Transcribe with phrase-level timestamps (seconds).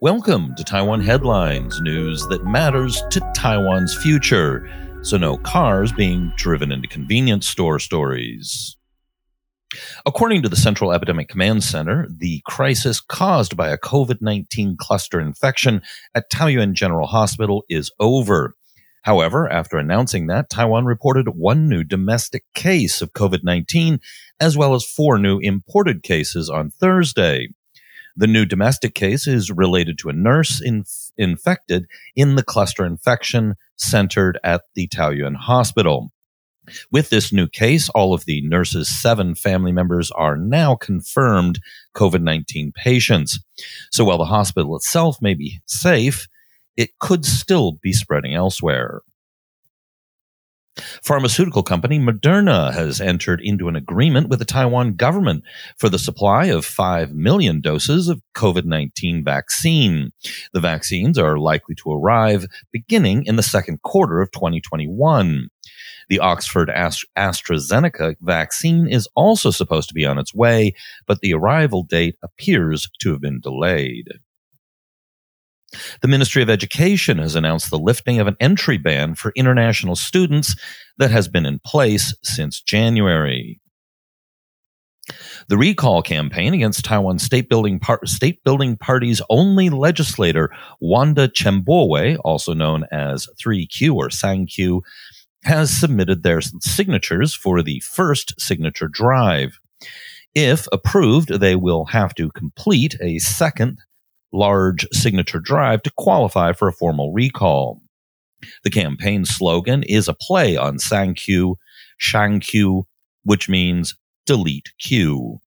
[0.00, 4.70] Welcome to Taiwan Headlines, news that matters to Taiwan's future.
[5.02, 8.76] So, no cars being driven into convenience store stories.
[10.06, 15.18] According to the Central Epidemic Command Center, the crisis caused by a COVID 19 cluster
[15.18, 15.82] infection
[16.14, 18.54] at Taoyuan General Hospital is over.
[19.02, 23.98] However, after announcing that, Taiwan reported one new domestic case of COVID 19,
[24.38, 27.48] as well as four new imported cases on Thursday.
[28.18, 33.54] The new domestic case is related to a nurse inf- infected in the cluster infection
[33.76, 36.10] centered at the Taoyuan Hospital.
[36.90, 41.60] With this new case, all of the nurse's seven family members are now confirmed
[41.94, 43.38] COVID 19 patients.
[43.92, 46.26] So while the hospital itself may be safe,
[46.76, 49.02] it could still be spreading elsewhere.
[51.02, 55.44] Pharmaceutical company Moderna has entered into an agreement with the Taiwan government
[55.78, 60.12] for the supply of 5 million doses of COVID 19 vaccine.
[60.52, 65.48] The vaccines are likely to arrive beginning in the second quarter of 2021.
[66.08, 70.74] The Oxford AstraZeneca vaccine is also supposed to be on its way,
[71.06, 74.08] but the arrival date appears to have been delayed.
[76.00, 80.56] The Ministry of Education has announced the lifting of an entry ban for international students
[80.96, 83.60] that has been in place since January.
[85.48, 92.18] The recall campaign against Taiwan state building, par- state building party's only legislator, Wanda Chembowe,
[92.24, 94.82] also known as 3Q or Sang-Q,
[95.44, 99.58] has submitted their signatures for the first signature drive.
[100.34, 103.78] If approved, they will have to complete a second
[104.32, 107.80] large signature drive to qualify for a formal recall.
[108.62, 111.56] The campaign slogan is a play on Sang-Q,
[111.96, 112.86] Shang-Q,
[113.24, 115.38] which means delete Q.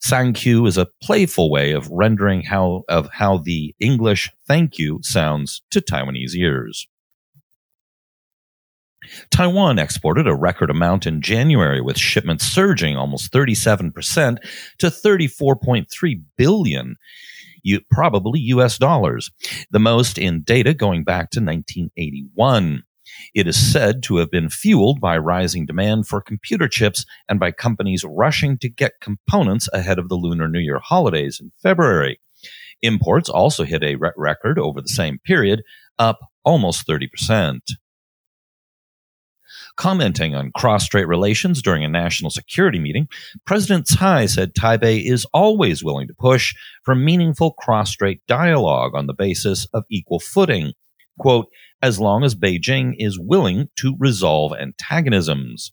[0.00, 5.62] Sang-Q is a playful way of rendering how of how the English thank you sounds
[5.70, 6.86] to Taiwanese ears.
[9.30, 14.38] Taiwan exported a record amount in January with shipments surging almost 37%
[14.78, 16.96] to 34.3 billion
[17.90, 19.30] probably US dollars,
[19.70, 22.82] the most in data going back to 1981.
[23.34, 27.52] It is said to have been fueled by rising demand for computer chips and by
[27.52, 32.20] companies rushing to get components ahead of the Lunar New Year holidays in February.
[32.82, 35.62] Imports also hit a record over the same period,
[35.98, 37.60] up almost 30%.
[39.76, 43.08] Commenting on cross strait relations during a national security meeting,
[43.44, 49.06] President Tsai said Taipei is always willing to push for meaningful cross strait dialogue on
[49.06, 50.72] the basis of equal footing.
[51.18, 51.48] Quote,
[51.82, 55.72] as long as Beijing is willing to resolve antagonisms.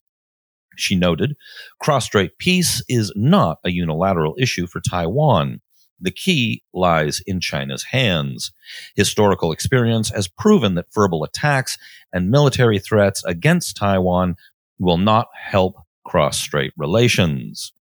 [0.75, 1.36] She noted,
[1.80, 5.62] cross strait peace is not a unilateral issue for Taiwan.
[6.03, 8.52] The key lies in China's hands.
[8.96, 11.78] Historical experience has proven that verbal attacks
[12.12, 14.36] and military threats against Taiwan
[14.80, 17.72] will not help cross strait relations.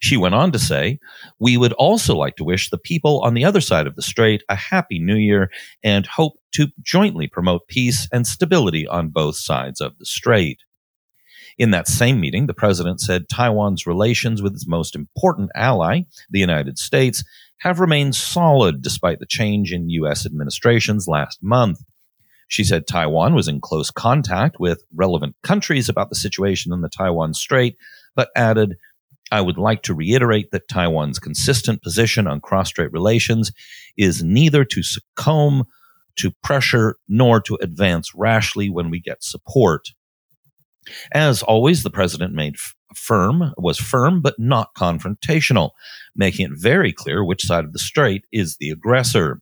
[0.00, 1.00] She went on to say,
[1.38, 4.42] We would also like to wish the people on the other side of the strait
[4.48, 5.50] a happy new year
[5.82, 10.60] and hope to jointly promote peace and stability on both sides of the strait.
[11.58, 16.40] In that same meeting, the president said Taiwan's relations with its most important ally, the
[16.40, 17.22] United States,
[17.58, 20.26] have remained solid despite the change in U.S.
[20.26, 21.80] administrations last month.
[22.48, 26.88] She said Taiwan was in close contact with relevant countries about the situation in the
[26.88, 27.76] Taiwan Strait,
[28.14, 28.76] but added,
[29.30, 33.52] I would like to reiterate that Taiwan's consistent position on cross strait relations
[33.96, 35.64] is neither to succumb
[36.16, 39.88] to pressure nor to advance rashly when we get support.
[41.12, 42.56] As always, the president made
[42.94, 45.70] firm, was firm, but not confrontational,
[46.14, 49.40] making it very clear which side of the strait is the aggressor.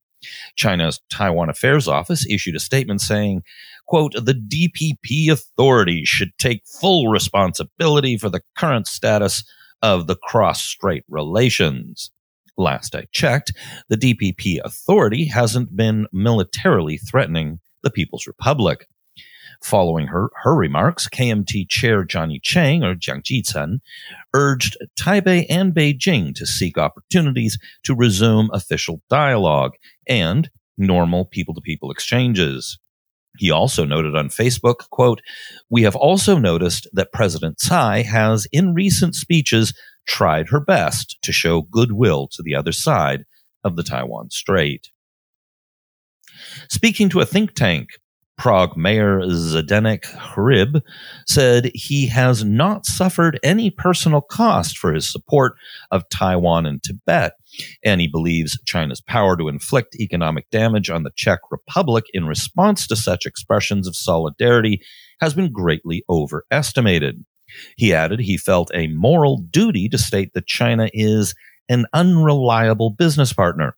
[0.57, 3.43] China's Taiwan Affairs Office issued a statement saying,
[3.87, 9.45] quote, the DPP authorities should take full responsibility for the current status
[9.83, 12.11] of the cross-strait relations.
[12.57, 13.53] Last I checked,
[13.89, 18.87] the DPP authority hasn't been militarily threatening the People's Republic.
[19.63, 23.79] Following her, her remarks, KMT Chair Johnny Chiang, or Jiang Jitsun,
[24.35, 29.73] urged Taipei and Beijing to seek opportunities to resume official dialogue
[30.09, 32.79] and normal people to people exchanges.
[33.39, 35.21] He also noted on Facebook, quote,
[35.71, 39.73] We have also noticed that President Tsai has, in recent speeches,
[40.07, 43.25] tried her best to show goodwill to the other side
[43.65, 44.91] of the Taiwan Strait.
[46.69, 47.91] Speaking to a think tank,
[48.39, 50.83] Prague Mayor Zdenek Hrib
[51.27, 55.55] said he has not suffered any personal cost for his support
[55.91, 57.35] of Taiwan and Tibet,
[57.85, 62.87] and he believes China's power to inflict economic damage on the Czech Republic in response
[62.87, 64.83] to such expressions of solidarity
[65.21, 67.25] has been greatly overestimated.
[67.77, 71.35] He added he felt a moral duty to state that China is
[71.69, 73.77] an unreliable business partner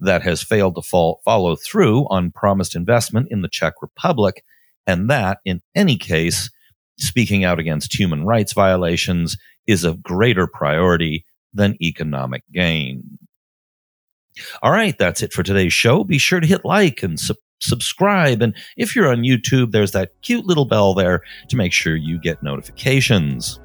[0.00, 4.44] that has failed to fall, follow through on promised investment in the Czech Republic,
[4.86, 6.50] and that, in any case,
[6.98, 13.18] speaking out against human rights violations is of greater priority than economic gain.
[14.62, 16.04] All right, that's it for today's show.
[16.04, 18.42] Be sure to hit like and su- subscribe.
[18.42, 22.18] And if you're on YouTube, there's that cute little bell there to make sure you
[22.20, 23.60] get notifications.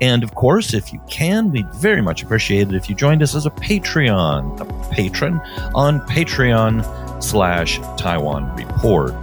[0.00, 3.34] And of course, if you can, we'd very much appreciate it if you joined us
[3.34, 5.40] as a Patreon, a patron
[5.74, 6.84] on Patreon
[7.22, 9.14] slash Taiwan Report.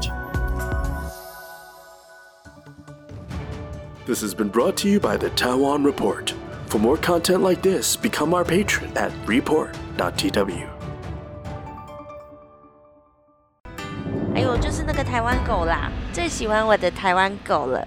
[4.05, 6.33] This has been brought to you by the Taiwan Report.
[6.67, 10.67] For more content like this, become our patron at report.tw.
[14.35, 17.81] 哎呦，就是那个台湾狗啦，最喜欢我的台湾狗了。